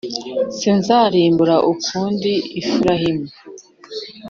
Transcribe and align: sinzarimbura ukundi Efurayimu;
sinzarimbura 0.57 1.55
ukundi 1.71 2.31
Efurayimu; 2.59 3.27